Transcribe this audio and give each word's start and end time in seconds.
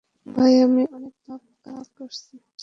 ভাই 0.25 0.53
আমি 0.61 0.83
অনেক 0.91 1.13
পাপ 1.25 1.41
কাজ 1.65 1.85
করেছি। 1.97 2.33